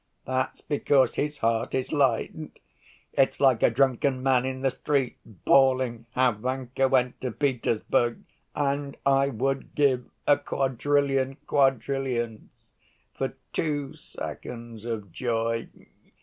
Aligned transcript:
That's 0.25 0.61
because 0.61 1.13
his 1.13 1.37
heart 1.37 1.75
is 1.75 1.91
light! 1.91 2.33
It's 3.13 3.39
like 3.39 3.61
a 3.61 3.69
drunken 3.69 4.23
man 4.23 4.45
in 4.45 4.61
the 4.61 4.71
street 4.71 5.17
bawling 5.23 6.07
how 6.15 6.31
'Vanka 6.31 6.87
went 6.89 7.21
to 7.21 7.29
Petersburg,' 7.29 8.23
and 8.55 8.97
I 9.05 9.29
would 9.29 9.75
give 9.75 10.09
a 10.25 10.37
quadrillion 10.39 11.37
quadrillions 11.45 12.49
for 13.13 13.35
two 13.53 13.93
seconds 13.93 14.85
of 14.85 15.11
joy. 15.11 15.69